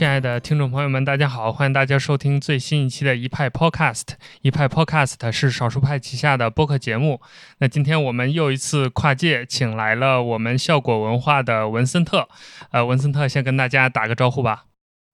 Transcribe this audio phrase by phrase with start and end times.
[0.00, 1.52] 亲爱的听众朋友们，大家好！
[1.52, 4.04] 欢迎大家收听最新一期的一派 Podcast。
[4.40, 7.20] 一派 Podcast 是少数派旗下的播客节目。
[7.58, 12.30] 那今天我们又一次跨界，请来了我们效果文化的文森特。
[12.70, 14.64] 呃，文森特先跟大家打个招呼吧。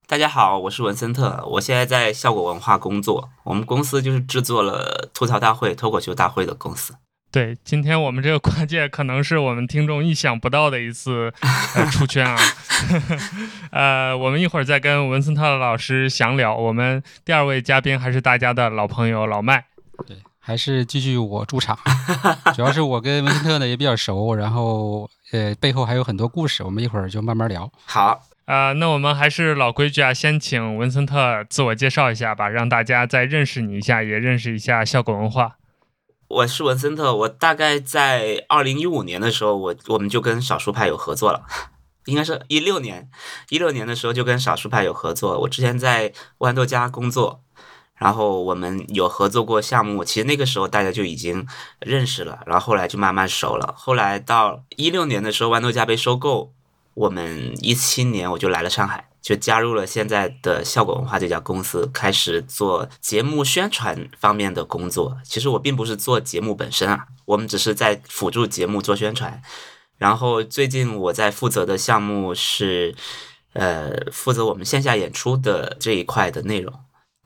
[0.07, 3.31] 大家好，我是文森特，我现在在效果文化工作。
[3.43, 6.95] 我们公司就是制作了吐槽大会、脱口秀大会的公司。
[7.33, 11.31] 对，今天我们这个跨界可能是我们听众意想不到的一次
[11.75, 12.37] 呃出圈啊。
[13.73, 16.57] 呃，我们一会儿再跟文森特老师详聊。
[16.57, 19.65] 我们第二位嘉宾还是大家的老朋友老麦。
[20.07, 21.79] 对，还是继续我驻场。
[22.57, 27.71] 主要是我跟文森特呢也比较熟，然后呃背后还有很多故事，我们一会儿就慢慢聊。
[27.85, 35.57] 好，啊、那我们还是老规矩啊，先请文森特自我介绍一下吧，让大家再认识你一下，也认识一下效果文化。
[36.29, 41.47] 我是文森特，我大概在二零一五年的时候，我我们就跟少数派有合作了。
[42.07, 43.09] 应该是一六年，
[43.49, 45.39] 一六年的时候就跟少数派有合作。
[45.41, 47.43] 我之前在豌豆荚工作，
[47.95, 50.05] 然后我们有合作过项目。
[50.05, 51.47] 其实那个时候大家就已经
[51.81, 53.75] 认识了，然后后来就慢慢熟了。
[53.77, 56.53] 后来到一六年的时候，豌豆荚被收购，
[56.95, 65.19] 我们一七年我就来了上海，就加入了现在的效果文化这家公司，开始做节目宣传方面的工作。
[65.25, 69.43] 其实我并不是做节目本身啊，我们只是在辅助节目做宣传。
[69.99, 72.95] 然后最近我在负责的项目是，
[73.55, 76.73] 呃，负责我们线下演出的这一块的内容。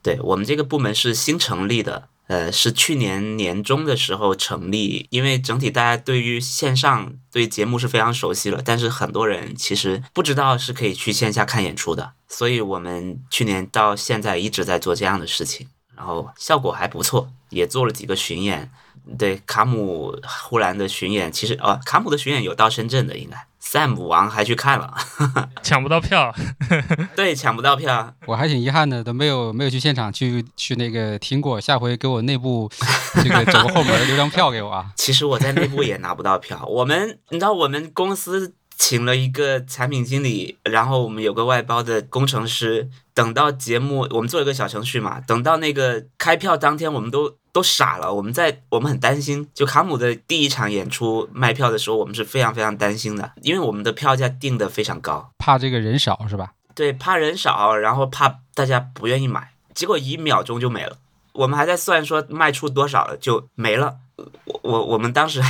[0.02, 5.08] 对我们这个部门是新成立的，呃，是去年年中的时候成立。
[5.10, 18.70] 因为整体大家对于线上对节目是非常熟悉了，但是很多人其实不知道是可以去线下看演出的，所以我们去年到现在一直在做这样的事情，然后效果还不错，也做了几个巡演。
[19.18, 20.16] 对卡姆
[20.46, 24.94] 呼兰的巡演，其实哦，卡姆的巡演有到深圳的，应该 Sam 王还去看了，
[25.62, 26.34] 抢不到票，
[27.14, 28.14] 对，抢不到票。
[28.26, 32.70] 我还挺遗憾的，都没有没有去现场去去那个听过，下回给我内部
[33.22, 34.90] 这个走个后门留张票给我啊。
[34.96, 42.88] 其实我在内部也拿不到票，我们你知道我们公司请了一个产品经理，然后我们有个外包的工程师，
[43.20, 56.52] 等到节目我们做一个小程序嘛，等到那个开票当天，我们都都傻了，我们在我们很担心，就卡姆的第一场演出卖票的时候，我们是非常非常担心的，因为我们的票价定的非常高，怕这个人少是吧？
[56.74, 60.96] 对，怕人少，然后怕大家不愿意买，结果一秒钟就没了。
[61.34, 65.42] 我们还在算说卖出多少了就没了，我我我们当时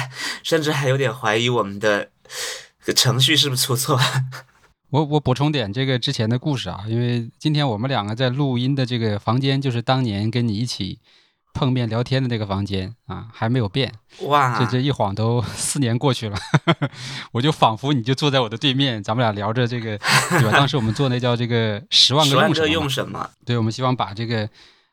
[0.42, 2.09] 甚至还有点怀疑我们的
[2.97, 3.97] 程序是不是出错。
[4.91, 10.99] 我我补充点这个之前的故事啊，因为今天我们两个在录音的这个房间，就是当年跟你一起
[11.55, 13.93] 碰面聊天的那个房间啊，还没有变。
[14.23, 16.37] 哇，这这一晃都 四年过去了，
[17.33, 19.97] 我就仿佛你就坐在我的对面，咱们俩聊着这个，
[20.31, 20.51] 对吧？
[20.51, 23.31] 当时我们做那叫这个十万十万个个用什么用什么？
[23.45, 24.49] 对，我们希望把这个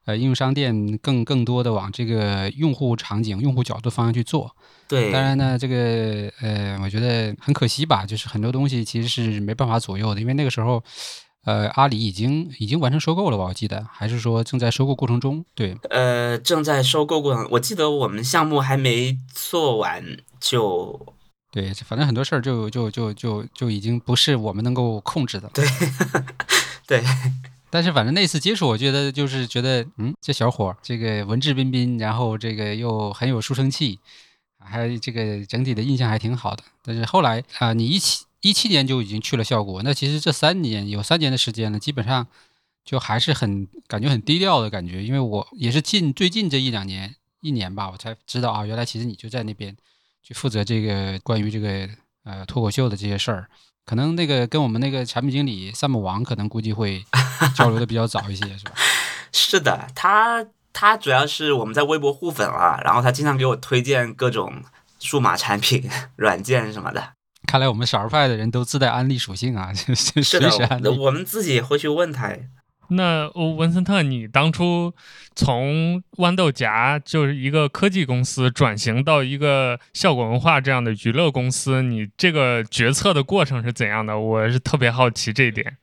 [0.06, 4.56] 呃应用商店更更多的往这个用户场景、用户角度方向去做。
[4.88, 10.84] 对，当然呢，这个呃，我觉得很可惜吧，就是很多东西其实是没办法左右的，因为那个时候。
[11.46, 13.46] 呃，阿里已经已经完成收购了吧？
[13.46, 15.46] 我记得，还是说正在收购过程中？
[15.56, 20.04] 对，呃，正在收购过程，我记得我们项目还没做完
[20.42, 21.14] 就
[21.50, 25.54] 对，反正很多事儿就就就就就已经不是我们能够控制的了。
[25.54, 25.66] 对
[26.86, 27.04] 对，
[27.70, 34.00] 但是反正那次接触，我觉得就是觉得，嗯，这小伙儿这个文质彬彬，然后这个又很有书生气，
[34.60, 36.64] 还这个整体的印象还挺好的。
[36.84, 42.28] 但是后来啊、你一七一七年就已经去了效果，那其实这三年有三年的时间了，基本上
[42.86, 45.04] 就还是很感觉很低调的感觉。
[45.04, 49.76] 因为我也是近最近这一两年一年吧，我才知道啊，原来其实你就在那边
[50.22, 51.90] 去负责这个关于这个
[52.24, 53.48] 呃脱口秀的这些事儿。
[53.86, 57.06] 可能那个跟我们那个产品经理 Sam 王可能估计会
[57.56, 58.74] 交流的比较早一些，是吧？
[59.32, 60.46] 是的，他
[60.80, 64.62] 他主要是我们在微博互粉啊，然后他经常给我推荐各种
[65.00, 67.14] 数码产品、软件什么的。
[67.48, 70.38] 看来我们少儿派的人都自带安利属性啊， 是随时
[70.70, 71.00] 安的，利。
[71.00, 72.32] 我们自己会去问他。
[72.90, 74.94] 那呃文森特，你当初
[75.36, 84.20] 从豌豆荚就是一个科技公司转型到一个效果文化这样的娱乐公司，你这个决策的过程是怎样的？
[84.20, 85.78] 我是特别好奇这一点。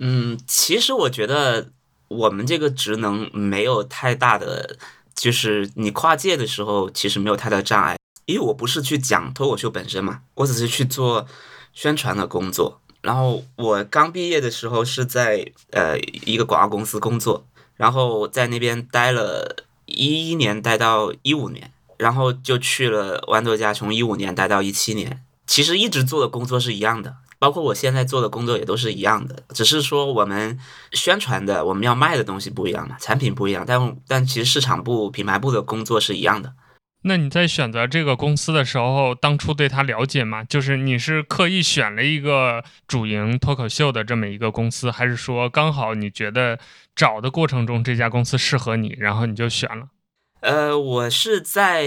[0.00, 1.70] 嗯，其实我觉得
[2.08, 4.76] 我们这个职能没有太大的，
[5.14, 7.96] 就是你跨界的时候，其实没有太大障碍，
[8.26, 11.26] 因为我不是去讲脱口秀本身嘛，我只是去做
[11.72, 12.80] 宣传的工作。
[13.00, 17.46] 然后我刚毕业的时候是在呃一个广告公司工作，
[17.76, 25.22] 然后在那边待了一一年，待到一五年，然后就去了豌豆荚，从一五年待到一七年。
[25.46, 30.58] 其实一直做的工作是一样的，包括我现在做的工作也都是一样的，只是说我们
[30.92, 36.54] 宣传的我们要卖的东西不一样嘛，产品不一样，但但其实市场部、品牌部的工作是一样的。
[37.02, 40.42] 那你在选择这个公司的时候，当初对他了解吗？
[40.42, 46.58] 就是你是刻意选了一个主营脱口秀的这么一个公司，还是说刚好你觉得
[46.96, 49.88] 找的过程中这家公司适合你，然后你就选了？
[50.40, 51.84] 呃，我是在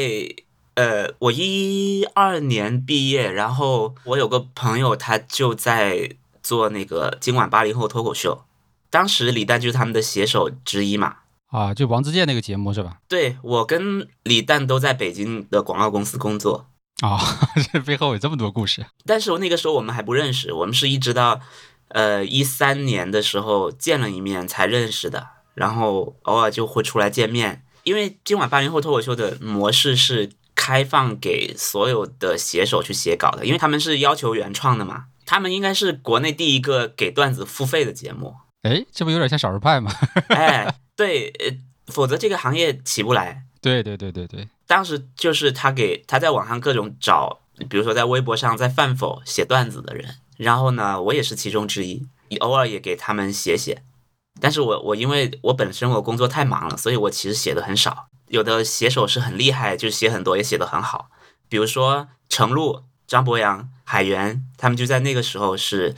[0.78, 6.12] 呃，我一二年毕业，然后我有个朋友，他就在
[6.44, 8.44] 做那个今晚八零后脱口秀，
[8.92, 11.16] 当时李诞就是他们的写手之一嘛。
[11.48, 13.00] 啊，就王自健那个节目是吧？
[13.08, 16.68] 对我跟李诞都在北京的广告公司工作
[17.02, 17.18] 啊，
[17.74, 18.86] 这背后有这么多故事。
[19.04, 21.42] 但是我那个时候我们还不认识，我们是一直到
[21.88, 27.64] 呃一三年的时候见了一面才认识的，然后偶尔就会出来见面。
[27.82, 38.36] 因为今晚八零后脱口秀的模式是开放给所有的写手去写稿的，因为他们是要求原创的嘛，他们应该是国内第一个给段子付费的节目。
[38.64, 39.90] 哎，这不有点像少数派吗？
[40.30, 40.76] 哎。
[40.98, 41.56] 对，呃，
[41.94, 43.44] 否则这个行业起不来。
[43.62, 47.40] 对对对对对，当时就是他给他在网上各种找，
[47.70, 52.08] 比如说在微博上在饭否写段子的人，然后呢，我也是其中之一，
[52.40, 53.84] 偶尔也给他们写写。
[54.40, 58.08] 但是我我因为我本身我工作太忙了，所以我其实写的很少。
[58.30, 61.10] 有的写手是很厉害，就写很多也写的很好，
[61.48, 65.96] 比如说程璐、张博洋、海源，他们就在那个时候是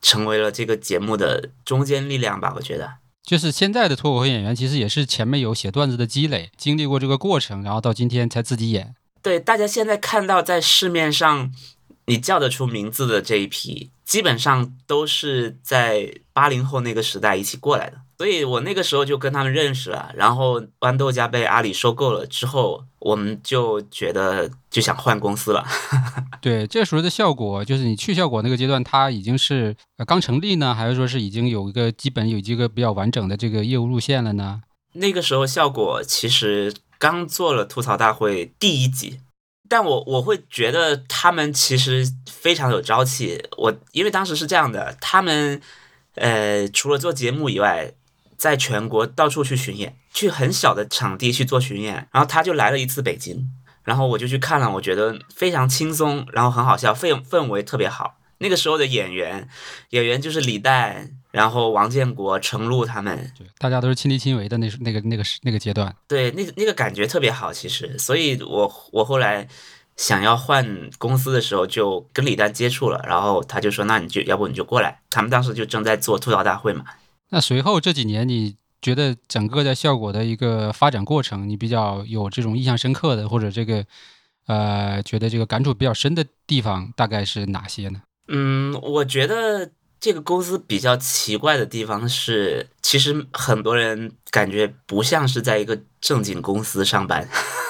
[0.00, 2.94] 成为了这个节目的中坚力量吧，我觉得。
[3.24, 8.96] 就是现在的脱口秀演员，其实也是前面有写段子的积累，经历过这个过程，然后到今天才自己演。
[9.22, 11.52] 对，大家现在看到在市面上
[12.06, 17.98] 你叫得出名字的这一批，基本上都是在八零后那个时代一起过来的。
[18.18, 25.66] 所以我那个时候就跟他们认识了，然后豌豆荚被阿里收购了之后，我们就觉得就想换公司了。
[26.40, 29.74] 对，这时候的效果就是你去效果那个阶段，它已经是
[30.06, 34.60] 刚成立呢，还是说是已经有一个基本有一个比较完整的这个业务路线了呢？
[34.92, 39.18] 那个时候效果其实刚做了吐槽大会第一集，
[39.68, 43.42] 但我我会觉得他们其实非常有朝气。
[43.56, 45.60] 我因为当时是这样的，他们
[46.14, 47.94] 呃除了做节目以外。
[48.38, 53.48] 在全国到处去巡演，去很小的场地去做巡演，然后他就来了一次北京，
[53.84, 58.18] 然后我就去看了，我觉得非常轻松，然后很好笑，氛氛围特别好。
[58.38, 59.48] 那个时候的演员，
[59.90, 67.52] 演员就是李诞，然后王建国、程璐他们，大家都是亲力亲为的那那个那个那个阶段，对，那个那个感觉特别好。
[67.52, 69.48] 其实，所以我我后来
[69.96, 75.00] 想要换公司的时候，就跟李诞接触了，然后他就说，那你就要不你就过来。
[75.10, 76.84] 他们当时就正在做吐槽大会嘛。
[77.30, 83.84] 那随后这几年，你觉得整个在效果的一个发展过程，你比较有这种印象深刻的，或者这个
[84.46, 88.02] 呃，觉得这个感触比较深的地方，大概是哪些呢？
[88.28, 89.70] 嗯，我觉得
[90.02, 97.28] 这个公司比较奇怪的地方是，其实很多人感觉不像是在一个正经公司上班，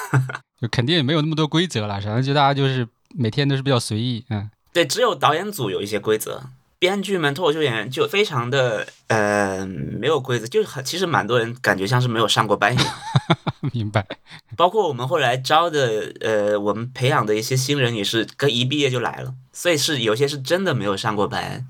[0.59, 6.41] 就肯定也没有那么多规则了，反正就大家就是每天都是比较随意，嗯，对，只有导演组有一些规则。
[6.79, 12.95] 编剧们、脱口秀演员就非常的呃没有规则，就是很其实蛮多人感觉像是没有上过班一样。
[13.71, 14.05] 明白。
[14.57, 21.65] 包括我们后来招的呃，我们培养的一些新人也是跟一毕业就来了，所以是有些是真的没有上过班。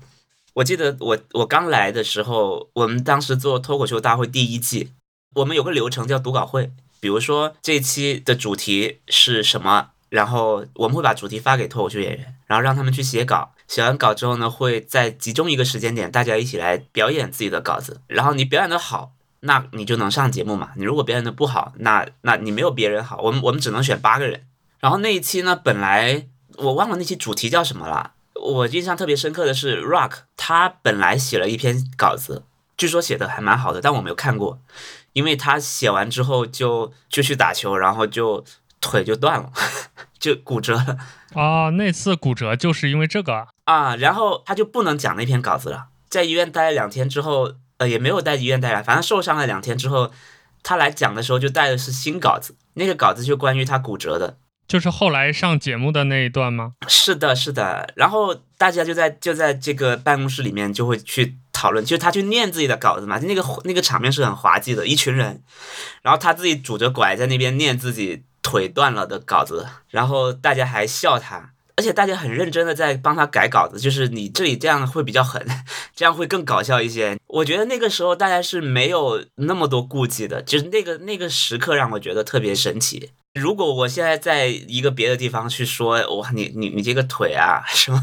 [0.54, 4.92] 我记得我我刚来的时候，我们当时做脱口秀大会第一季，
[5.34, 6.70] 我们有个流程叫读稿会，
[7.00, 13.50] 比如说这一期的主题是什么，然后我们会把主题发给脱口秀演员，然后让他们去写稿。
[13.66, 18.00] 写完稿之后呢，会在集中一个时间点，大家一起来表演自己的稿子。
[18.06, 20.70] 然后你表演的好，那你就能上节目嘛。
[20.76, 23.20] 你如果表演的不好，那那你没有别人好。
[23.22, 24.46] 我们我们只能选八个人。
[24.78, 28.12] 然后那一期呢，本来我忘了那期主题叫什么了。
[28.40, 32.44] 我印象特别深刻的是 Rock，他本来写了一篇稿子，
[32.76, 34.60] 据说写的还蛮好的，但我没有看过，
[35.12, 38.44] 因为他写完之后就就去打球，然后就
[38.80, 39.52] 腿就断了。
[40.24, 40.96] 就骨折了
[41.34, 41.68] 啊！
[41.68, 45.88] 那次骨折就是因为这个啊，然后他就不能讲那篇稿子了。
[46.08, 50.10] 在医院待了两天之后，呃，也没有在医院待了，反正受伤了两天之后，
[50.62, 56.72] 他来讲的时候就带的是新稿子，那个稿子就关于他骨折的，就是后来上节目的那一段吗？
[56.88, 57.92] 是的，是的。
[57.96, 65.42] 然后大家就在就在这个办公室里面就会去讨论，就他去念自己的稿子嘛，那个那个场面是很滑稽的，一群人，
[66.02, 68.24] 然后他自己拄着拐在那边念自己。
[68.46, 75.44] 腿断了的稿子，然后大家还笑他而且大家很认真的在帮他改稿子，就是你这里这样会比较狠，
[75.94, 77.18] 这样会更搞笑一些。
[77.26, 83.10] 我觉得那个时候大家是没有那么多顾忌的，就是那个那个时刻让我觉得特别神奇。
[83.34, 88.00] 如果我现在在一个别的地方去说，哇，你你你这个腿啊 什么，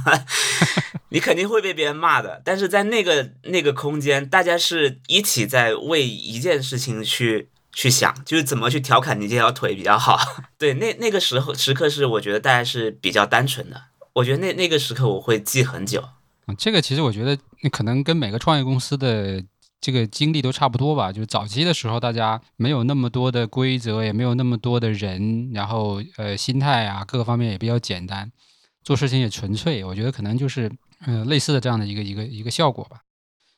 [1.08, 2.42] 你肯定会被别人骂的。
[2.44, 7.48] 但是在那个那个空间，大家是一起在为一件事情去。
[7.74, 10.18] 去想，就是怎么去调侃你这条腿比较好。
[10.58, 13.82] 对，那那个时候时刻是我觉得大家是比较单纯的。
[14.14, 16.04] 我觉得那那个时刻我会记很久。
[16.48, 19.42] 嗯，这个其实我觉得那可能跟每个创业公司的
[19.80, 21.12] 这个经历都差不多吧。
[21.12, 28.30] 就是早期的时候，大家没有那么多的规则，也没有那么多的人，然后呃，心态啊各个方面也比较简单，
[28.84, 29.84] 做事情也纯粹。
[29.86, 30.70] 我觉得可能就是
[31.06, 33.02] 嗯类似的这样的一个一个一个效果吧。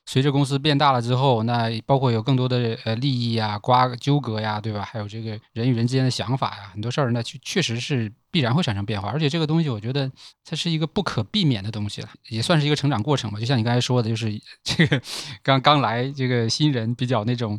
[0.06, 4.82] 随着公司变大了之后，那包括有更多的呃利益呀、瓜纠葛呀，对吧？
[4.82, 9.08] 还有这个人与人之间的想法呀，很多事儿，那确确实是必然会产生变化。
[9.08, 10.10] 而且这个东西，我觉得
[10.44, 13.40] 它是一个不可避免的东西了，也算是一个成长过程吧。
[13.40, 14.30] 就像你刚才说的，就是
[14.62, 15.00] 这个
[15.42, 17.58] 刚刚来这个新人比较那种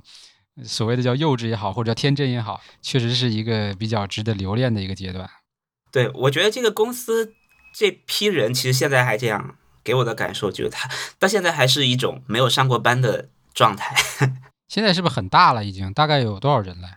[0.64, 5.28] 所谓的叫幼稚也好，或者叫天真也好，确实是一个比较值得留恋的一个阶段。
[5.92, 7.34] 对，我觉得这个公司
[7.74, 9.58] 这批人其实现在还这样。
[9.86, 13.96] 给我的感受就是，他到现在还是一种没有上过班的状态。
[14.68, 15.64] 现在是不是很大了？
[15.64, 16.88] 已经大概有多少人了？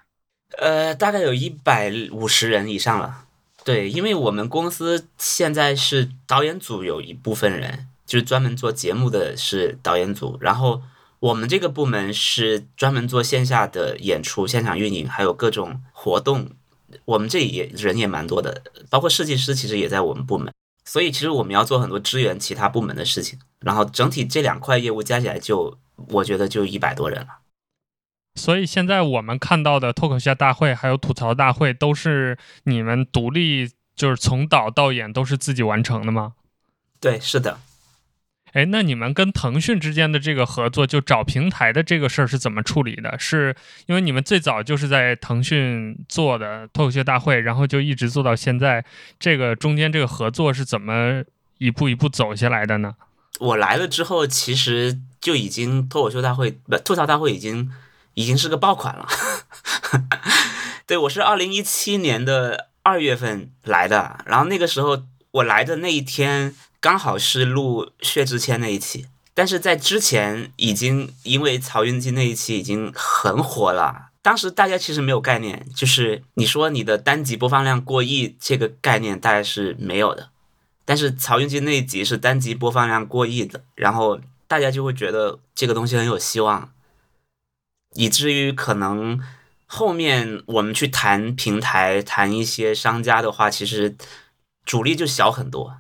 [0.57, 3.27] 呃，大概有一百五十人以上了。
[3.63, 10.81] 对，因为我们公司现在是导演组有一部分人，就是专门做节目的是导演组，然后
[11.21, 16.49] 我们这个部门是专门做线下的演出、现场运营，还有各种活动。
[17.05, 20.51] 我们这里也人也蛮多的，包括设计师，其实也在我们部门。
[20.89, 25.79] 所以其实我们要做很多支援其他部门的事情，然后整体这两块业务加起来就，
[26.09, 27.41] 我觉得就一百多人了。
[28.37, 36.33] 所以现在我们看到的脱口秀大会还有吐槽大会，都是你们独立，就是从导到演都是自己完成的吗？
[36.99, 37.61] 对，是的。
[38.53, 43.19] 哎，那你们跟腾讯之间的这个合作，就找平台的这个事儿是怎么处理的？
[43.19, 43.55] 是
[43.87, 48.85] 因为你们最早就是在腾讯做的脱口秀大会，然后就一直做到现在，
[49.21, 51.23] 这个中间这个合作是怎么
[51.59, 52.95] 一步一步走下来的呢？
[53.41, 57.71] 我来了之后，其实就已经脱口秀大会不吐槽大会已经
[58.15, 59.07] 已经是个爆款了。
[60.87, 66.55] 对我是二零一七年的二月份来的，然后那个时候我来的那一天。
[66.81, 74.11] 刚好是录薛之谦那一期，但是在之前已经因为曹云金那一期已经很火了。
[74.23, 80.31] 当时大家其实没有概念，就是你说你的单集播放量过亿这个概念大概是没有的。
[80.85, 86.73] 但是曹云金那一集是单集播放量过亿的，然后大家就会觉得这个东西很有希望，
[87.95, 89.21] 以至于可能
[89.67, 93.97] 后面我们去谈平台、谈一些商家的话，其实
[94.65, 95.77] 主力就小很多。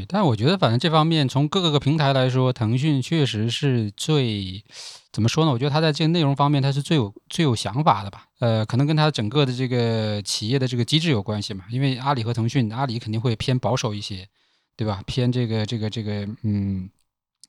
[0.00, 4.64] 对，但我觉得反正这方面从各个个平台来说，腾讯确实是最
[5.12, 5.52] 怎么说呢？
[5.52, 8.24] 我觉得它在这个内容方面，它是最有最有想法的吧。
[8.38, 11.64] 呃，可能跟它整个的这个企业的这个机制有关系嘛。
[11.70, 14.26] 因为阿里和腾讯，阿里肯定会偏保守一些，
[14.74, 15.02] 对吧？
[15.06, 16.88] 偏这个这个这个，嗯，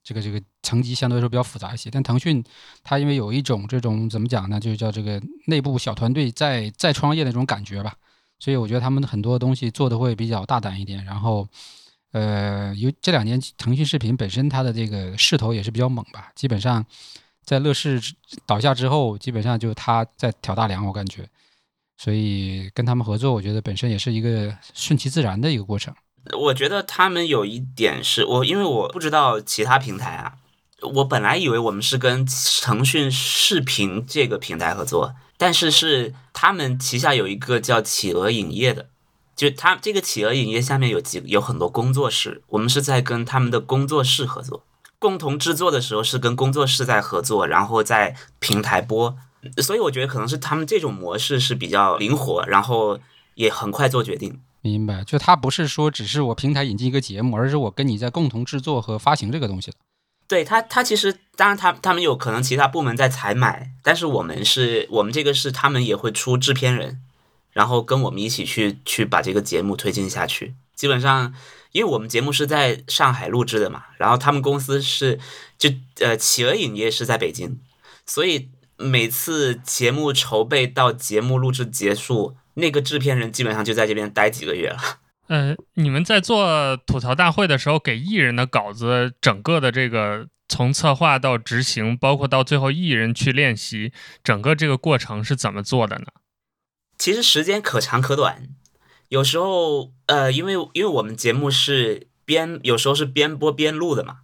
[0.04, 1.90] 这个这个层级相对来说比较复杂一些。
[1.90, 2.44] 但腾讯
[2.84, 4.60] 它因为有一种这种怎么讲呢？
[4.60, 7.94] 就叫这个内部小团队在在创业的那种感觉吧。
[8.40, 11.48] 所以我觉得他们很多东西做的会比较大胆一点，然后。
[12.12, 16.86] 呃，有这两年腾讯视频本身它的这个势头也是比较猛吧，基本上
[17.44, 18.02] 在乐视
[18.46, 21.28] 倒下之后，基本上就他在挑大梁，我感觉，
[21.98, 25.94] 所以跟他们合作，我觉得本身也是一个顺其自然的一个过程。
[26.38, 30.34] 我觉得他们有一点是我，因为我不知道其他平台啊，
[30.94, 32.24] 我本来以为我们是跟
[32.62, 38.91] 腾讯视频这个平台合作，但是是他们旗下有一个叫企鹅影业的。
[39.36, 44.64] 就他这个企鹅影业下面有几有很多工作室，我们是在跟他们的工作室合作，
[45.00, 49.18] 共同制作的时候是跟工作室在合作，然后在平台播，
[49.58, 53.00] 所以我觉得可能是他们这种模式是比较灵活，然后
[53.36, 54.40] 也很快做决定。
[54.62, 59.72] 明白，就他不是说只是我平台引进一个节目，而是我跟你在共同制作和发行这个东西
[60.28, 67.02] 对他，他其实当然他他们有可能其他部门在采买，但是我们是我们这个是他们也会出制片人。
[67.52, 70.56] 然后跟我们一起去去把这个节目推进下去。
[70.76, 71.34] 基本上，
[71.74, 75.20] 因为我们节目是在上海录制的嘛，然后他们公司是
[75.58, 77.60] 就呃企鹅影业是在北京，
[78.06, 84.80] 所以每次节目筹备到节目录制结束，那个制片人基本上就在这边待几个月了。
[85.28, 93.94] 呃，你们在做吐槽大会的时候，给艺人的稿子，整个的这个从策划到执行，包括到最后艺人去练习，
[94.24, 96.08] 整个这个过程是怎么做的呢？
[97.02, 98.48] 其实时间可长可短，
[99.10, 104.20] 有时候呃，因为因为我们节目是边有时候是边播边录的嘛，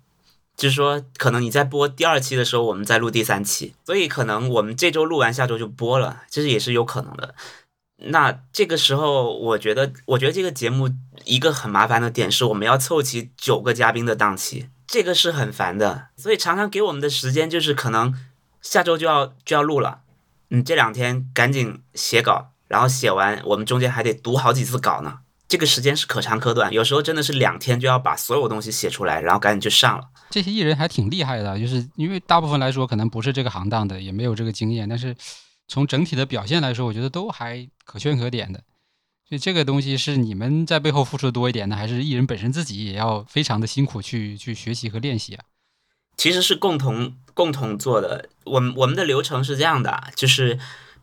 [0.55, 7.33] 就是说可能你在播第二期的时候，我们在录第三期，所以可能我们这周录完，下周就播了，这是也是有可能的。
[7.95, 10.87] 那这个时候，我觉得，我觉得这个节目
[11.25, 16.09] 一个很麻烦的点是，我们要凑齐九个嘉宾的档期，这个是很烦的。
[16.15, 18.13] 所以常常给我们的时间就是可能
[18.61, 20.01] 下周就要就要录了，
[20.51, 25.19] 嗯，这两天赶紧写稿，然后写完，我们中间还得读好几次稿呢。
[25.47, 30.09] 这个时间是可长可短，有时候真的是两天就要把所有东西写出来，然后赶紧就上了。
[30.29, 35.15] 这些艺人还挺厉害的，就是因为大部分来说可能不是这个行当的，也没有这个经验，但是。
[35.69, 38.63] 从整体的表现来说，我觉得都还可圈可点的。
[39.27, 45.43] 所以这个东西是你们在背后付出的多一点呢，还是艺人本身自己也要非常的辛苦去去学习和练习啊？
[46.15, 48.29] 其实是共同共同做的。
[48.45, 50.57] 我们我们的流程是这样的，就是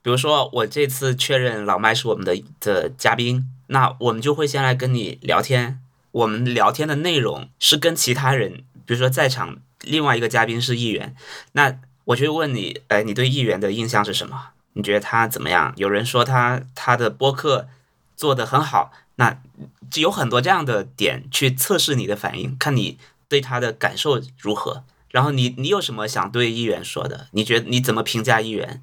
[0.04, 5.80] 比如说我这次确认老麦是我们的的嘉宾，那我们就会先来跟你聊天。
[6.12, 11.16] 我们聊天的内容是跟其他人，比如说在场另外一个嘉宾是议员，
[11.52, 14.48] 那我就问你，哎，你对议员的印象是什么？
[14.74, 15.72] 你觉得他怎么样？
[15.76, 17.66] 有人说他他的播客
[18.14, 19.40] 做得很好，那
[19.90, 24.84] 就有很多这样的点去测试你的反应，看你对他的感受如何。
[25.08, 27.28] 然后你你有什么想对议员说的？
[27.30, 28.82] 你觉得你怎么评价议员？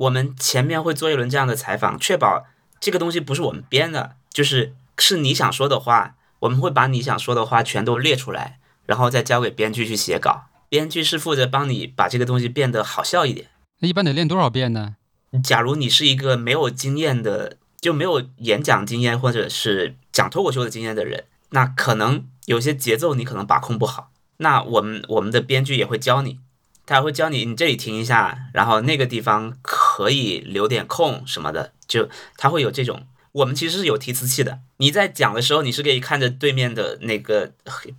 [0.00, 2.46] 我们前面会做一轮这样的采访，确保
[2.80, 10.46] 这个东西不是我们编的，就是是你想说的话，我们会把你想说的话全都列出来，然后再交给编剧去写稿。
[10.70, 13.48] 编剧是负责帮你把这个东西变得好笑一点。
[13.80, 14.96] 那一般得练多少遍呢？
[15.42, 24.10] 假如你是一个没有经验的，就没有演讲经验或者是讲脱口秀的经验的人，那可能有些节奏你可能把控不好。
[24.38, 26.38] 那我们我们的编剧也会教你，
[26.86, 29.56] 他会教你，你这里停一下，然后那个地方
[29.92, 33.08] 可以留点空什么的，就他会有这种。
[33.32, 37.52] 我们其实是有提词器的，你在讲的时候，你是可以看着对面的那个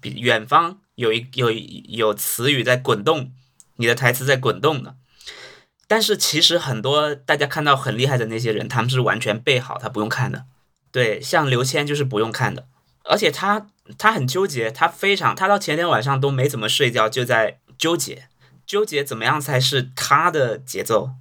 [0.03, 3.33] 远方有一有有词语在滚动，
[3.75, 4.95] 你的台词在滚动的。
[5.85, 10.45] 但是其实很多大家看到很厉害的那些人，他们是完全背好，他不用看的。
[10.93, 12.67] 对，像刘谦就是不用看的，
[13.03, 18.29] 而且他他很纠结，他非常他到前天晚上都没怎么睡觉，就在纠结
[18.65, 21.11] 纠结怎么样才是他的节奏。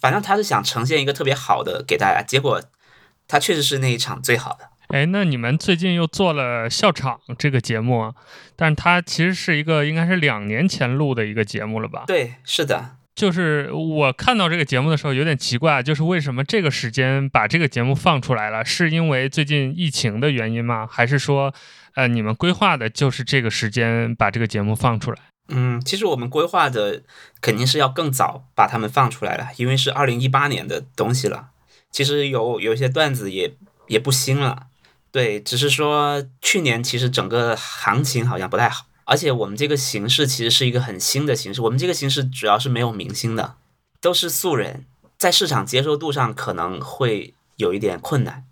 [0.00, 2.62] 反正他是想呈现一个特别好的给大家，结果
[3.26, 4.70] 他确实是那一场最好的。
[4.88, 8.14] 哎，那你们最近又做了笑场这个节目，
[8.56, 12.04] 但是它其实是一个应该是两年前录的一个节目了吧？
[12.06, 12.96] 对，是的。
[13.14, 18.64] 就是我看到这个节目的时候有点奇怪，就是为什么这个时间把这个节目放出来了？
[18.64, 20.86] 是因为最近疫情的原因吗？
[20.90, 21.52] 还是说，
[21.94, 25.18] 呃，你们规划的就是这个时间把这个节目放出来？
[25.48, 27.02] 嗯，其实我们规划的
[27.40, 31.48] 肯定是要更早把它们放出来了，因为是二零一八年的东西了。
[31.90, 33.54] 其实有有一些段子也
[33.86, 34.66] 也不新了，
[35.10, 38.84] 对，只是说去年其实整个行情好像不太好。
[39.04, 43.54] 而且我们这个形式其实是一个很新的形式，我们这个形式主要是没有明星的，
[44.02, 44.84] 都是素人，
[45.16, 48.44] 在市场接受度上可能会有一点困难。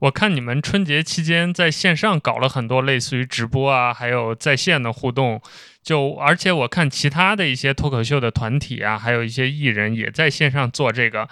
[0.00, 5.40] 我看你们春节期间在线上搞了很多类似于直播啊，还有在线的互动，
[5.86, 11.28] 就而且我看其他的一些脱口秀的团体啊，还有一些艺人也在线上做这个，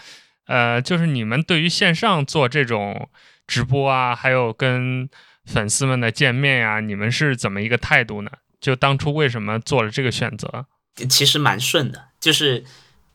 [0.46, 3.08] 呃，就是你们对于线上做这种
[3.48, 5.10] 直播啊，还有跟
[5.44, 8.30] 粉丝们的见面呀，你们是怎么一个态度呢？
[8.60, 10.66] 就当初为什么做了这个选择？
[11.10, 12.62] 其实蛮顺的，就是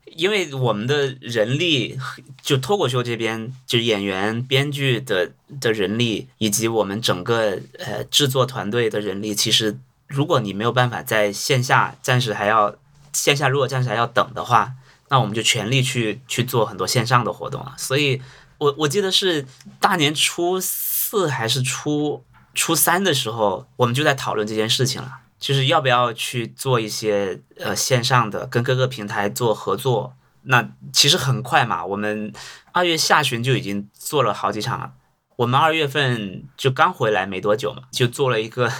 [0.04, 1.98] 因为我们的人力，
[2.42, 9.78] 就脱口秀这边，就演员、编剧的的人力，以及我们整个呃制作团队的人力，其实
[10.10, 12.74] 如果你没有办法在线下暂时还要
[13.12, 14.72] 线下，如果暂时还要等的话，
[15.08, 17.74] 那我们就全力去去做很多线上的活动啊。
[17.78, 18.20] 所以，
[18.58, 19.46] 我我记得是
[19.78, 25.18] 大年初四还是初初三的时候，我们就在讨论这件事情了。
[25.38, 30.14] 就是要不要去做一些呃线上的，跟各个平台做合作？
[30.42, 32.32] 那其实很快嘛，我们
[32.72, 34.92] 二月下旬就已经做了好几场了。
[35.40, 38.70] 我们二月份就刚回来没多久嘛，就做了一个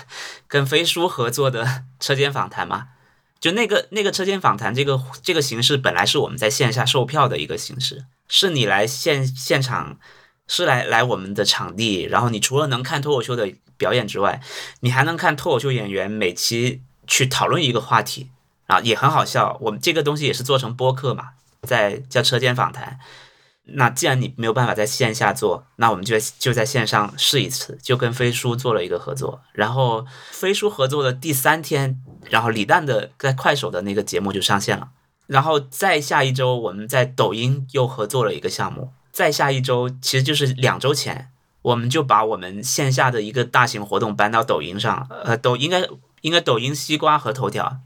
[0.46, 2.88] 跟飞书合作的车间访谈嘛。
[3.40, 9.98] 就那个那个车间访谈这个这个形式，本来是我们在线下售票的一个形式，是你来现现场，
[10.46, 13.52] 是来来我们的场地，然后你除了能看脱口秀的。
[13.80, 14.42] 表演之外，
[14.80, 18.28] 你还能看脱口秀演员每期去讨论一个话题
[18.66, 19.56] 啊，也很好笑。
[19.62, 21.30] 我们这个东西也是做成播客嘛，
[21.62, 23.00] 在叫车间访谈。
[23.64, 29.40] 那既然你没有办法在线下做，那我们就就在线上试一次，就跟飞书做了一个合作。
[29.52, 34.88] 然后飞书合作的第三天，然后李诞的在快手的那个节目就上线了。
[35.26, 38.92] 然后再下一周，我们在抖音又合作了一个项目。
[39.12, 41.30] 再下一周，其实就是两周前。
[41.62, 45.86] 我们就把我们线下的一个大型活动搬到抖音上，呃，抖应该
[46.22, 47.80] 应该抖音、西瓜和头条。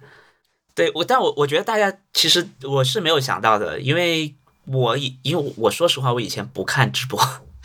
[0.76, 4.34] 对我，但我我觉得大家其实我是没有想到的，因为
[4.66, 7.20] 我以因为我说实话，我以前不看直播，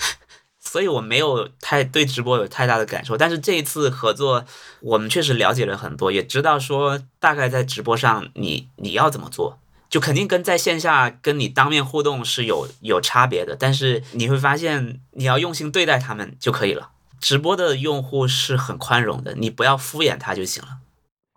[0.59, 3.17] 所以我没有太对直播有太大的感受。
[3.17, 4.45] 但是这一次合作，
[4.81, 9.59] 我们确实了解了很多，也知道说大概在直播上你你要怎么做。
[9.89, 16.91] 就肯定跟在线下跟你当面互动是有有差别的，但是你会发现你要用心对待他们就可以了。
[17.19, 20.77] 直播的用户是很宽容的，你不要敷衍他就行了。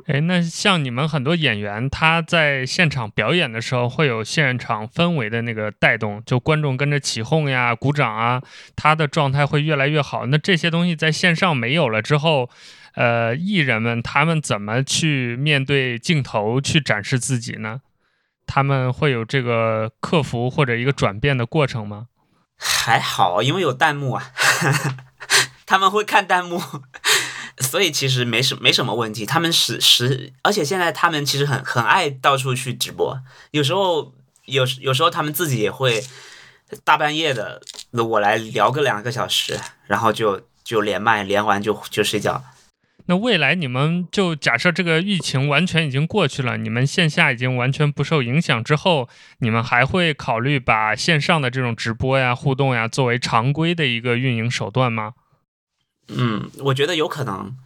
[0.06, 8.42] 哎，那像你们很多演员，他在现场表演的时候会有现场氛围的那个带动，就观众跟着起哄呀、鼓掌啊，
[8.74, 10.26] 他的状态会越来越好。
[10.26, 12.50] 那这些东西在线上没有了之后，
[12.94, 17.80] 呃，艺人们他们怎么去面对镜头去展示自己呢？
[18.44, 22.08] 他们会有这个克服或者一个转变的过程吗？
[22.58, 24.24] 还好，因为有弹幕啊，
[25.64, 26.60] 他们会看弹幕，
[27.58, 29.26] 所以其实没什没什么问题。
[29.26, 33.18] 他们是是，而且现在他们其实很很爱到处去直播，
[33.50, 34.12] 有时候
[34.46, 36.02] 有有时候他们自己也会
[36.84, 37.60] 大半夜的，
[37.92, 42.42] 我来聊个两个小时，然后就就连麦，连完就就睡觉。
[43.06, 49.08] 那未来你们就假设这个疫情完全已经过去了，你们线下已经完全不受影响之后，
[49.40, 55.14] 你们还会考虑把线上的这种直播呀、互动呀作为常规的一个运营手段吗？
[56.16, 57.56] 嗯，我觉得有可能，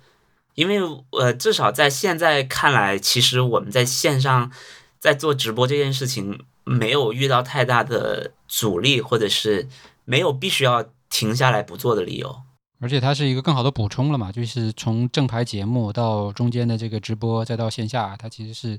[0.54, 0.78] 因为
[1.10, 4.50] 呃，至少在现在看来，其实我们在线上
[4.98, 9.68] 在做直播这件事情没有遇到太大的阻力，或者是
[10.04, 12.42] 没有必须要停下来不做的理由。
[12.78, 18.78] 而且它是一个更好的补充了嘛，就是从正牌节目到中间的这个直播，再到线下，它其实是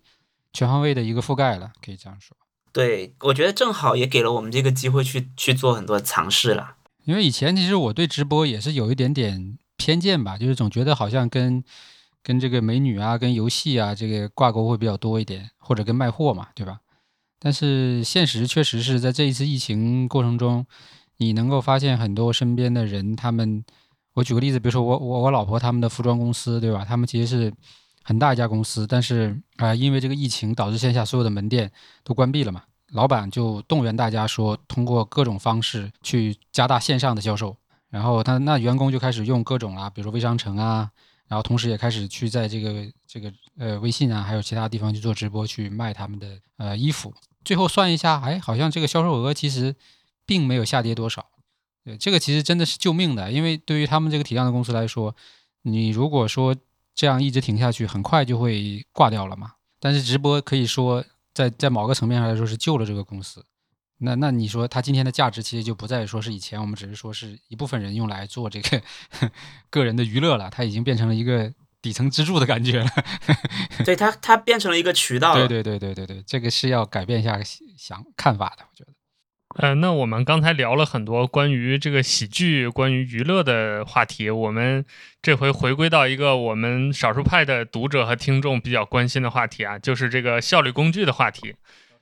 [0.53, 2.37] 全方位的一个覆盖了，可以这样说。
[2.71, 6.75] 对，我觉得正好也给了我们这个机会去去做很多尝试了。
[7.07, 11.63] 因为以前其实我对直播也是有一点点偏见吧，就是总觉得好像跟
[12.21, 16.81] 跟这个美女啊、跟游戏啊这个挂钩会比较多一点，或者跟卖货嘛，对吧？
[17.39, 20.65] 但是现实确实是在这一次疫情过程中，
[21.15, 23.63] 你能够发现很多身边的人他们。
[24.13, 26.83] 我举个例子，比如说我我我老婆他们的服装公司，对吧？
[26.83, 27.53] 他们其实是
[28.01, 31.71] 很大一家公司，但是啊，因为这个疫情导致线下所有的门店
[32.03, 37.55] 都关闭了嘛，老板就动员大家说，通过各种方式去加大线上的销售。
[37.89, 40.91] 然后他那员工就开始用各种啊，比如说微商城啊，
[41.27, 47.13] 然后同时也开始去在这个这个呃微信啊，还有其他地方去做直播去卖他们的呃衣服。
[47.45, 49.73] 最后算一下，哎，好像这个销售额其实
[50.25, 51.25] 并没有下跌多少。
[51.85, 55.15] 对，这个其实真的是救命的，因为对于他们这个体量的公司来说，
[55.61, 56.53] 你如果说
[56.93, 59.53] 这样一直停下去，很快就会挂掉了嘛。
[59.79, 61.05] 但是直播可以说
[61.37, 63.45] 在在某个层面上来说是救了这个公司。
[63.99, 68.81] 那那你说它今天的价值其实就不再说是以前我们只是说是一部分人用来做这个
[69.69, 72.89] 个人的娱乐了，它已经变成了一个底层支柱的感觉了。
[73.85, 75.35] 对它，它变成了一个渠道。
[75.35, 77.39] 对对对对对对，这个是要改变一下
[77.77, 78.91] 想看法的，我觉得。
[79.57, 84.85] 呃，那我们刚才聊了很多关于这个喜剧、关于娱乐的话题，我们
[85.19, 91.55] 这回回归到一个我们少数派的读者和听众比较关心的话题啊，就是这个效率工具的话题。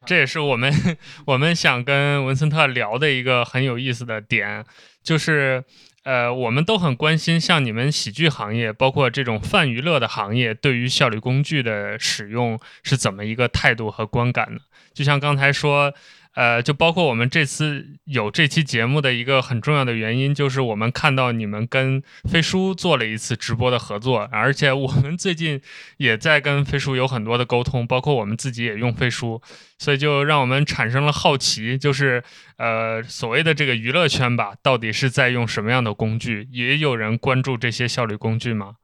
[0.05, 0.69] 这也是我们
[1.27, 4.65] 我们想跟文森特聊的一个很有意思的点，
[5.01, 5.63] 就是
[6.03, 14.59] 呃，我们都很关心像你们喜剧行业，包括这种泛娱乐的行业，对于效率工具的使用是怎么一个态度和观感呢？
[14.93, 15.93] 就像刚才说。
[16.35, 25.61] 呃，就包括我们这次有这期节目的一个很重要的原因，就是我们看到你们跟飞书做了一次直播的合作，而且我们最近
[25.97, 29.41] 也在跟飞书有很多的沟通，包括我们自己也用飞书，
[29.79, 32.21] 所以就让我们产生了好奇，就是
[32.57, 36.49] 呃，所谓的这个娱乐圈吧，到底是在用什么样的工具？
[36.51, 38.75] 也有人关注这些效率工具吗？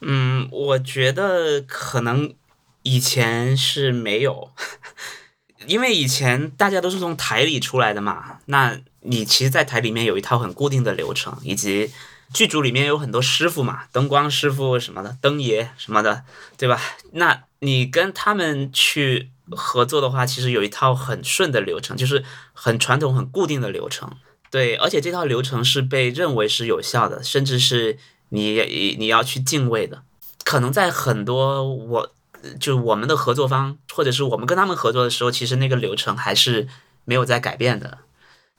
[0.00, 2.34] 嗯，我觉得可能
[2.82, 4.52] 以前是没有。
[5.66, 11.90] 因为以前大家都是从台里出来的嘛，那你其实，在台里面有一套很固定的流程，以及
[12.32, 16.24] 剧组里面有很多师傅嘛，灯光师傅什么的，灯爷什么的，
[16.56, 16.80] 对吧？
[17.12, 24.10] 那你跟他们去合作的话，其实有一套很顺的流程，就是很传统、很固定的流程。
[24.50, 27.98] 对，而且这套流程是被认为是有效的，甚至是
[28.30, 30.02] 你你要去敬畏的。
[30.44, 32.12] 可能在很多我。
[32.60, 36.68] 就我们的合作方，或者是我们跟他们合作的时候，其实那个流程还是
[37.04, 37.98] 没有在改变的。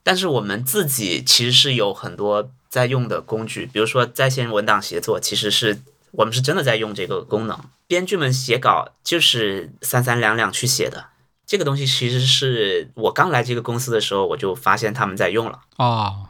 [0.04, 7.60] 但是我们自己其实是有很多在用的工具，比如说在线文档协作，其实是我们是真的在用这个功能。
[7.88, 11.08] 编剧们写稿就是三三两两去写的，
[11.46, 16.28] 这个东西其实是我刚来这个公司的时候我就发现他们在用了哦。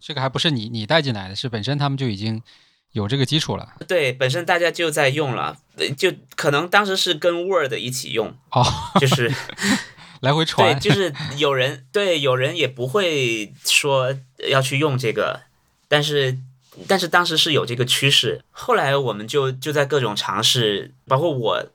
[0.00, 2.40] 这个还不是你你带进来的，是本身他们就已经
[2.92, 3.74] 有这个基础了。
[3.86, 8.64] 对，本身大家就在用了，呃就可能当时是跟 Word 一起用，哦，
[9.00, 9.32] 就是
[10.20, 14.16] 来回对，传，就是有人对有人也不会说
[14.48, 15.42] 要去用这个，
[15.88, 16.38] 但是
[16.86, 21.66] 但是当时是有这个趋势，后来我们就就在各种尝试，包括我。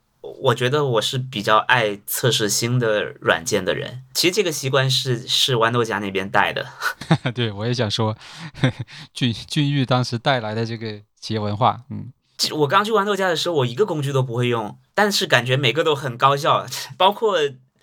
[0.42, 6.66] 我觉得我是比较爱测试新的软件的人，其实这个习惯是是豌豆荚那边带的，
[7.34, 8.18] 对我也想说，
[9.14, 12.12] 俊俊玉当时带来的这个企业文化，嗯，
[12.52, 16.66] 我刚去豌豆荚的时候，我一个工具都不会用，但是感觉每个都很高效。
[16.98, 17.38] 包括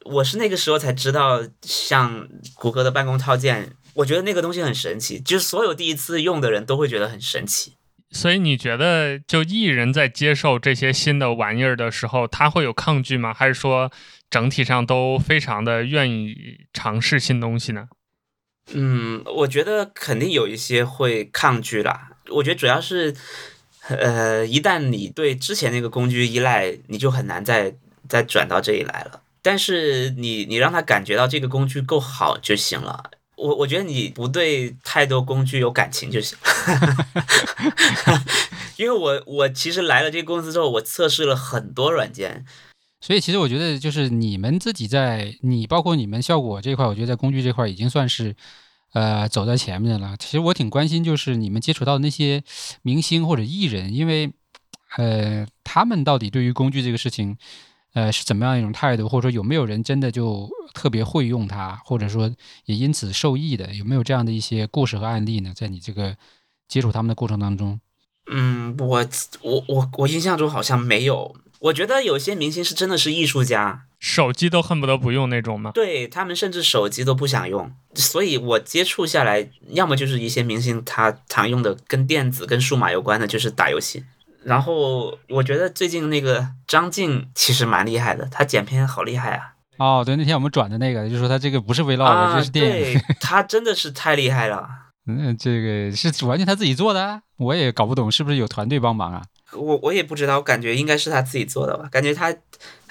[0.04, 7.76] 我是那个时候才知道，像谷歌的办公套件，我觉得那个东西很神奇，就是所有第一次用的人都会觉得很神奇。
[8.10, 13.32] 所以你觉得，就艺人在接受这些新的玩意儿的时候，他会有抗拒吗？
[13.32, 13.90] 还是说
[14.28, 16.34] 整体上都非常的愿意
[16.72, 17.88] 尝试新东西呢？
[18.72, 22.10] 嗯，我觉得肯定有一些会抗拒啦。
[22.28, 23.14] 我觉得主要是，
[23.88, 27.76] 呃，一旦你对之前那个工具依赖，你就很难再
[28.08, 29.22] 再转到这里来了。
[29.42, 33.10] 但是你你让他感觉到这个工具够好就行了。
[33.40, 36.36] 我我觉得你不对太多工具有感情就行，
[38.76, 42.44] 因为我我其实来了这个公司之后，我测试了很多软件，
[43.00, 48.36] 所以其实我觉得就是你们自己在你包括你们效果这块，我觉得在工具这块已经算是
[48.92, 50.16] 呃走在前面了。
[50.18, 52.44] 其实我挺关心就是你们接触到的那些
[52.82, 54.32] 明星或者艺人，因为
[54.96, 57.38] 呃他们到底对于工具这个事情。
[57.92, 62.30] 呃，是怎么样一种态度，或者说有没有人真的就特别会用它，或者说
[62.66, 65.52] 也因此受益的，有没有这样的一些故事和案例呢？
[65.54, 66.16] 在你这个
[66.68, 67.80] 接触他们的过程当中，
[68.30, 69.06] 嗯，我
[69.42, 71.34] 我我我印象中好像没有。
[71.60, 75.72] 我觉得有些明星是真的是艺术家，手机都恨不得不用那种吗？
[75.74, 77.70] 对他们甚至手机都不想用。
[77.94, 84.04] 所以我接触下来，要么就是一些明星他常用的跟电子、跟数码有关的，就是打游戏。
[84.42, 89.52] 然后我觉得最近那个张晋其实蛮厉害的，他剪片好厉害啊！
[89.78, 92.98] 哦，对，那天我们转的那个，就说他这个不是 vlog，、啊，这是电影。
[93.00, 94.68] 对，他真的是太厉害了。
[95.06, 99.22] 嗯，这个是完全他自己做的啊，我也搞不懂是不是有团队帮忙啊？
[99.52, 102.34] 我我也不知道，我感觉应该是他自己做的吧，感觉他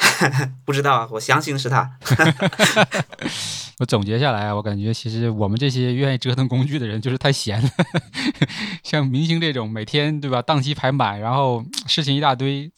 [0.66, 1.92] 不知道啊，我相信是他。
[3.80, 7.70] 我总结下来啊，我感觉其实我们这些愿意折腾工具的人就是太闲了，
[8.84, 12.70] 像明星这种每天对吧，档期排满，然后事情一大堆，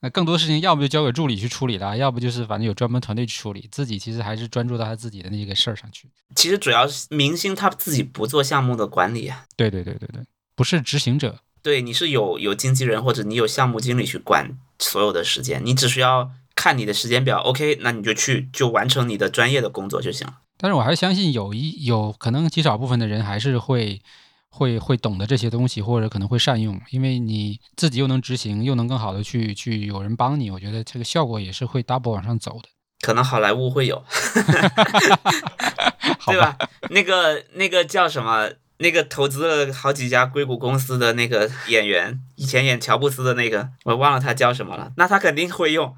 [0.00, 6.08] 那更多事情要不就交给助理去处理了，要不就是反正有专门团队去处理，自己其实还是专注到他自己的那个事儿上去。
[6.34, 10.22] 其实主要是明星他自己不做项目的管理啊，对对对对对，
[10.56, 11.38] 不是执行者。
[11.62, 20.40] 对，你是有有经纪人或者你有项目经理去管所有的时间，你只需要看你的时间表，OK，那你就去就完成你的专业的工作就行了。
[20.58, 24.02] 但是我还是相信有一有可能极少部分的人还是会
[24.50, 32.68] 会会懂得这些东西，或者可能会善用，因为你自己又能执行，又能更好的去去有人帮你，我觉得这个效果也是会 double 往上走的，
[33.00, 33.96] 可能好莱坞会有，
[36.20, 36.58] 好对吧？
[36.90, 38.50] 那个那个叫什么？
[38.82, 44.92] 那个投资了好几家硅谷公司的那个演员，以前演乔布斯的那个，我忘了他叫什么了。
[44.96, 45.96] 那他肯定会用。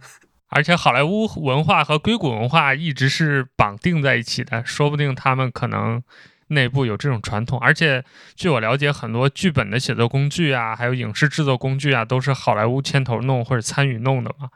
[0.53, 6.03] 而且好莱坞文化和硅谷文化一直是绑定在一起的，说不定他们可能
[6.49, 7.59] 内部有这种传统。
[7.59, 8.05] 而且
[8.37, 14.51] 据我了解，很多剧本的写作工具啊，还有影视制作工具啊，都是好莱坞牵头弄或者参与弄的嘛。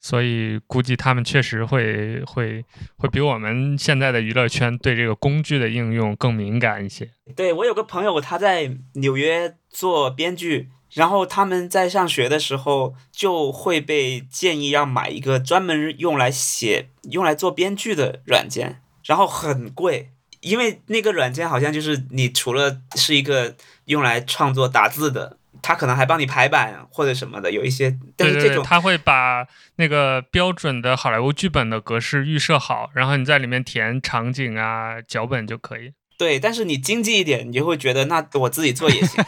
[0.00, 2.64] 所以估计他们确实会会
[2.98, 7.10] 会比我们现在的娱乐圈对这个工具的应用更敏感一些。
[7.34, 23.54] 对我有个朋友，他在纽约做编剧，然后他们在上学的时候就会被建议要买一个专门用来写、用来做编剧的软件，然后很贵，因为那个软件好像就是你除了是一个
[23.86, 25.36] 用来创作打字的。
[25.60, 35.92] 他可能还帮你排版或者什么的，有一些，但是这种他会把那个标准的好莱坞剧本的格式预设好，然后你在里面填场景啊、脚本就可以。
[36.18, 39.24] 对，但是你经济一点，你就会觉得那我自己做也行。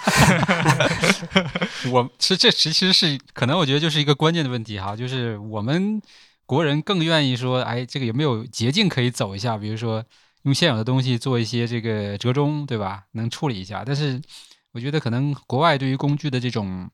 [1.91, 6.03] 我是这其实是可能我觉得就是一个关键的问题哈，就是我们
[6.45, 9.57] 国人更愿意说，哎，这个有没有捷径可以走一下？
[9.57, 10.05] 比如说
[10.43, 13.05] 用现有的东西做一些这个折中，对吧？
[13.13, 14.21] 能处理一下，但是。
[14.73, 16.89] 我觉得可能国外对于工具的这种，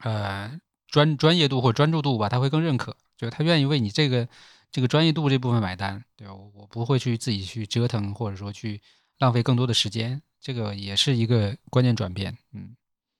[0.00, 4.28] 呃专专业度或专注度吧，他会更认可，就是他愿意为你这个
[4.70, 6.34] 这个专业度这部分买单，对吧？
[6.34, 8.78] 我我不会去自己去折腾，或者说去
[9.22, 12.36] 浪费更多的时间，这个也是一个关键转变。
[12.52, 12.74] 嗯，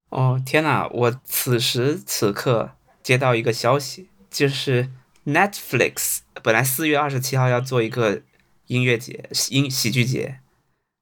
[0.09, 2.73] 哦天呐，我此时此刻
[3.05, 4.91] 接到一个消息，就是
[5.25, 8.23] Netflix 本来四月二十七号要做一个
[8.67, 10.41] 音乐节、音喜剧节。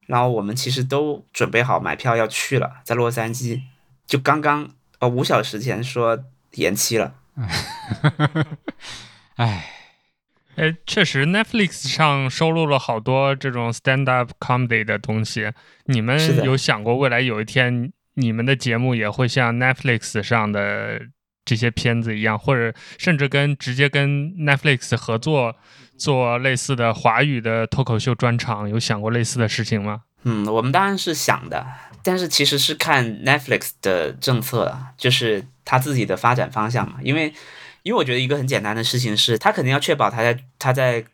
[0.06, 3.62] 然后我们其实都准备好买票要去了，在洛杉矶，
[4.06, 7.14] 就刚刚呃五小时前说延期了。
[9.36, 9.79] 唉，
[10.60, 15.50] 哎，确实，Netflix 上收录了好多这种 stand up comedy 的东西。
[15.86, 21.00] 你们有想过未来有一天你们的节目也会像 Netflix 上的
[21.46, 25.56] 这些片子一样，或者甚至跟直接跟 Netflix 合作
[25.96, 28.68] 做类似的华语的脱口秀专场？
[28.68, 30.02] 有想过类似的事情吗？
[30.24, 31.66] 嗯，我们当然是想的，
[32.04, 36.98] 但是其实是看 Netflix 的政策啊，就是他自己的发展方向嘛。
[37.02, 37.32] 因为，
[37.82, 41.04] 因为我觉得一个很简单的事情是，他肯定要确保他在他在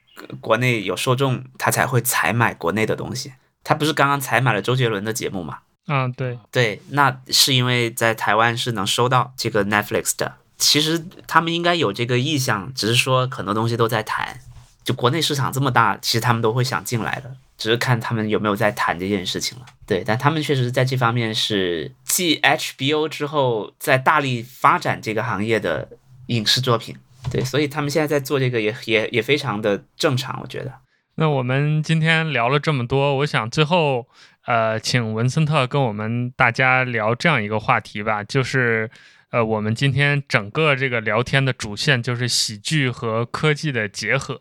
[0.40, 3.32] 国内有受众，他才会采买国内的东西。
[3.62, 5.58] 他不是刚刚采买了周杰伦的节目嘛？
[5.88, 10.36] 嗯，对，对，那是因为在台湾是能收到这个 Netflix 的。
[10.58, 14.40] 其实他们应该有这个意向，只是说很多东西都在谈。
[14.82, 19.66] 就国内市场这么大，其实他们都会想进来的，只是看他们有没有在谈这件事情了。
[19.84, 25.88] 对，但他们确实在这方面是继 HBO 之后，在大力发展这个行业的
[26.26, 26.96] 影视作品。
[27.30, 30.72] 对，所以他们现在在做这个也也也非常的正常，我觉得。
[31.16, 34.06] 那我们今天聊了这么多，我想最后
[34.46, 38.90] 呃，请文森特跟我们大家聊这样一个话题吧，就是
[39.30, 44.40] 呃，我们今天整个这个聊天的主线就是喜剧和科技的结合。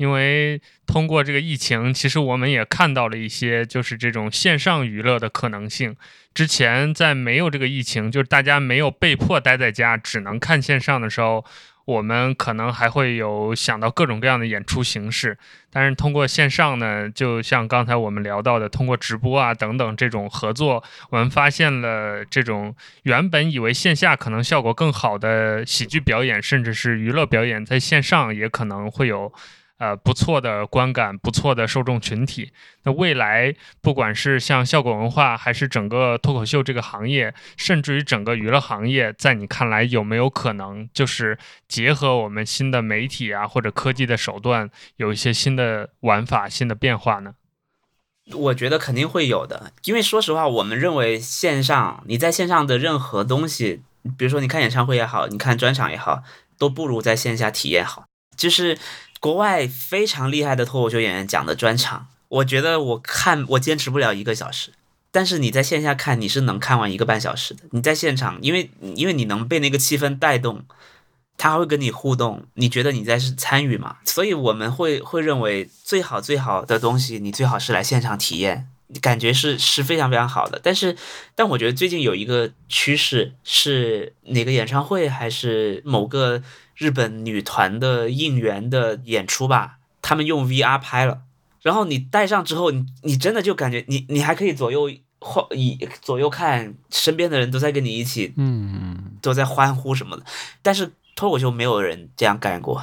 [0.00, 5.94] 因为通过这个疫情，其实我们也看到了一些就是这种线上娱乐的可能性。
[6.32, 11.44] 之前在没有这个疫情，就是大家没有被迫待在家，只能看线上的时候，
[11.84, 15.36] 我们可能还会有想到各种各样的演出形式。
[15.70, 29.30] 但是通过线上呢，就像刚才我们聊到的，通过直播啊等等这种合作，我们发现了这种原本以为线下可能效果更好的喜剧表演，甚至是娱乐表演，在线上也可能会有。
[29.80, 32.52] 呃，不错的观感，不错的受众群体。
[32.82, 47.36] 那未来，不管是像效果文化，还是整个脱口秀这个行业，甚至于整个娱乐行业，在你看来有没有可能，就是结合我们新的媒体啊，或者科技的手段，有一些新的玩法、新的变化呢？
[48.34, 53.80] 我觉得肯定会有的，因为说实话，我们认为线上你在线上的任何东西，
[54.18, 56.22] 比如说你看演唱会也好，你看专场也好，
[56.58, 58.04] 都不如在线下体验好。
[58.36, 58.78] 就是
[59.20, 64.70] 国外非常厉害的脱口秀演员讲的专场，我觉得我看我坚持不了一个小时，
[65.10, 67.64] 但是你在线下看你是能看完一个半小时的。
[67.72, 70.64] 你在现场，因为因为你能被那个气氛带动，
[71.36, 73.98] 他会跟你互动，你觉得你在是参与嘛？
[74.06, 78.68] 所以我们会会认为最好最好的东西，你最好是来现场体验，
[79.02, 80.58] 感觉是是非常非常好的。
[80.62, 80.96] 但是
[81.34, 86.42] 但我觉得最近有一个趋势是哪个演唱会还是某个。
[86.80, 91.20] 日本女团的应援的演出吧，他们用 VR 拍了，
[91.60, 94.90] 然后你戴上之后，你你真的就感觉你你还可以左右
[95.20, 100.24] 晃，以左右看，身边的人都在跟你一起，嗯，都在欢呼什么的。
[100.62, 102.82] 但是脱口秀没有人这样干过。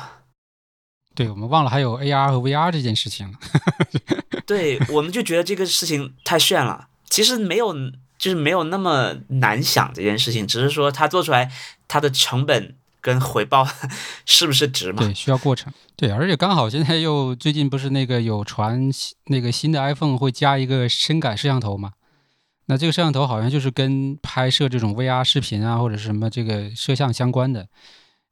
[1.15, 3.39] 对，我们忘了还有 AR 和 VR 这件事情了。
[4.45, 6.89] 对，我们就觉得这个事情太炫了。
[7.09, 7.73] 其实没有，
[8.19, 11.51] 就是没有那么难想这件事情，只是说它做出来
[11.87, 12.75] 它的成本。
[13.07, 13.65] 跟回报
[14.27, 15.01] 是不是值嘛？
[15.01, 15.71] 对，需要过程。
[15.95, 18.91] 对，而且刚好现在又最近不是那个有传
[19.27, 21.93] 那个新的 iPhone 会加一个深感摄像头嘛？
[22.65, 27.69] 那这个摄像头好像就是跟拍摄这种 VR 视频啊或者什么这个摄像相关的，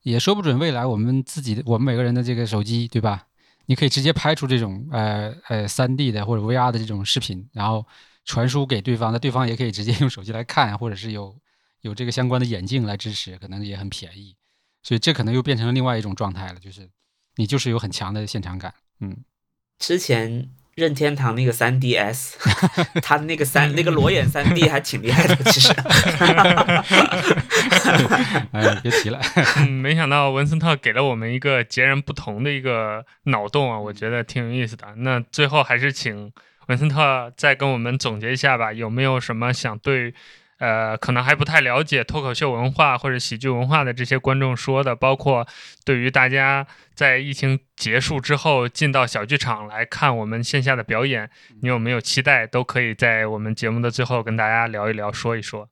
[0.04, 3.28] 也说不准未来我们自己我们每个人的这个手机对吧？
[3.68, 7.86] 你可以直接拍出这种呃呃三 D 的或者 VR 的这种视频，然后
[8.26, 11.34] 传输给对方，那对方也可以直接用手机来看，或者是有
[11.80, 14.36] 有这个相关的眼镜来支持，可能也很便宜。
[14.86, 16.88] 所以这可能又变成了另外一种状态了，就是
[17.38, 18.72] 你就是有很强的现场感。
[19.00, 19.18] 嗯，
[19.80, 22.36] 之前任天堂那个三 DS，
[23.02, 25.74] 他那个三那个裸眼三 D 还挺厉害的，其实。
[28.52, 29.20] 哎，别提了。
[29.58, 34.86] 嗯，没想到文森特给了我们一个截然不同的一个脑洞啊，我觉得挺有意思的。
[34.98, 36.32] 那最后还是请
[36.68, 40.14] 文森特再跟我们总结一下吧，有没有什么想对？
[40.58, 45.46] 呃，可能还不太了解脱口秀文化或者喜剧文化的这些观众说的，包括
[45.84, 51.30] 对于大家在疫情结束之后进到小剧场来看我们线下的表演，
[51.62, 52.48] 你有没有期待？
[52.48, 55.68] 都可以在我们节目的最后跟大家聊一聊，说一说。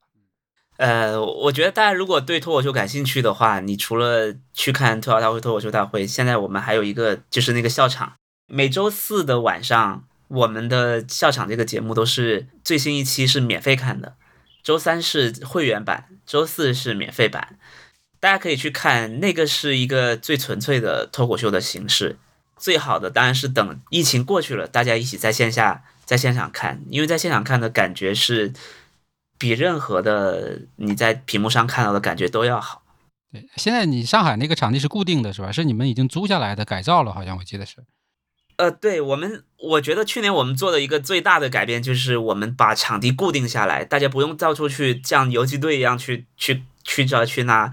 [0.77, 8.13] 呃，我觉得大家如果对脱口秀感兴趣的话，你除了去看吐槽大会、脱口秀大会，现在我们还有一个就是那个笑场，
[8.47, 14.15] 每周四的晚上，我们的笑场这个节目都是最新一期是免费看的。
[14.63, 17.59] 周三是会员版，周四是免费版，
[18.19, 19.19] 大家可以去看。
[19.19, 22.17] 那个是一个最纯粹的脱口秀的形式，
[22.57, 28.53] 最好的当然是等疫情过去了，大家一起在线下在现场看，因为在现场看的感觉是
[29.37, 32.81] 比任何的你在屏幕上看到的感觉都要好。
[33.33, 35.51] 对，现在你上海那个场地是固定的，是吧？
[35.51, 37.83] 是你们已经租下来的，改造了，好像我记得是。
[38.63, 47.69] 呃，对我们，我觉得去年我们做的一个最大的改变就是我们把场地固定下来，大家不用到处去像游击队一样去去去这去那，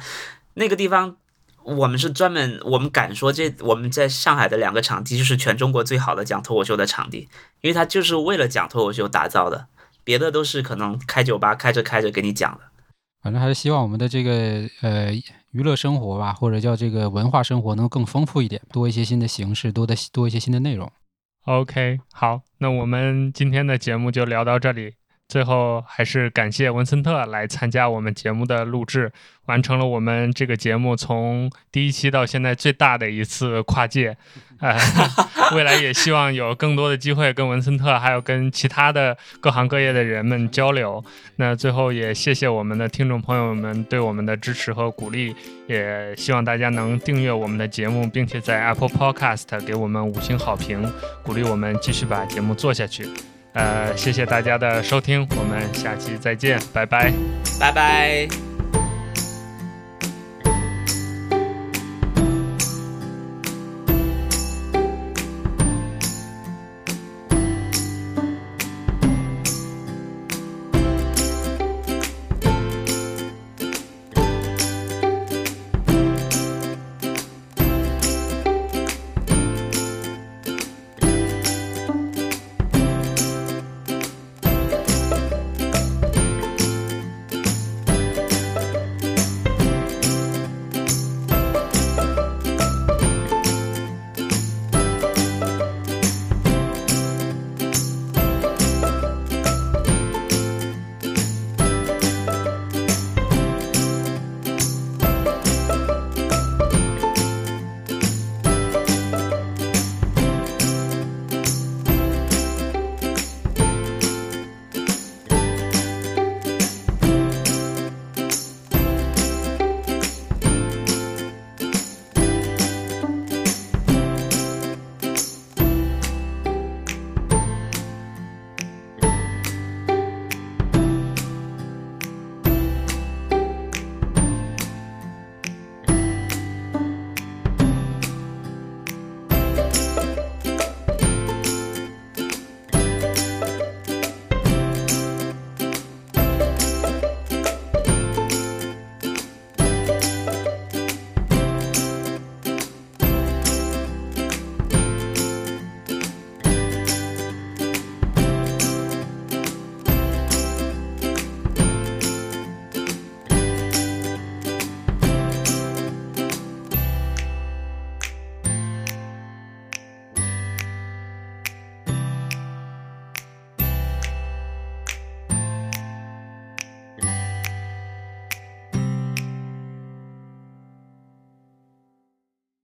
[0.55, 1.17] 那个地方
[1.63, 7.29] 我们是专门，我们敢说这我们在上海的两个场地就是全中国最好的讲脱口秀的场地，
[7.61, 9.69] 因为它就是为了讲脱口秀打造的，
[10.03, 12.61] 别的都是可能开酒吧开着开着给你讲的。
[13.23, 15.13] 反正还是希望我们的这个呃
[15.53, 20.91] 娱乐生活吧，或者叫这个文化生活能更丰富一点，多一些新的形式，多的多一些新的内容。
[21.47, 24.95] OK，好，那我们今天的节目就聊到这里。
[25.31, 29.13] 最后还是感谢文森特来参加我们节目的录制，
[29.47, 34.17] 完成了我们这个节目从第一期到现在最大的一次跨界。
[34.59, 34.77] 呃，
[35.55, 41.03] 未来也希望有更多的机会跟文森特，还有跟其他的各行各业的人们交流。
[41.37, 45.33] 那最后也谢谢我们的听众朋友们对我们的支持和鼓励，
[45.69, 53.09] 也希望大家能订阅我们的节目，并且在 Apple Podcast 给我们五星好评，鼓励我们继续把节目做下去。
[53.53, 57.13] 呃，谢谢大家的收听，我们下期再见，拜拜。
[57.59, 58.50] 拜拜。